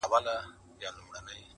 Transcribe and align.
•دا 0.03 0.07
خو 0.09 0.17
ډيره 0.79 0.99
گرانه 1.05 1.33
ده. 1.37 1.43